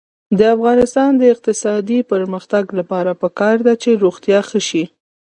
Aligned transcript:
د 0.37 0.39
افغانستان 0.55 1.11
د 1.17 1.23
اقتصادي 1.33 1.99
پرمختګ 2.11 2.63
لپاره 2.79 3.11
پکار 3.21 3.55
ده 3.67 3.73
چې 3.83 3.99
روغتیا 4.03 4.39
ښه 4.49 4.59
شي. 4.69 4.83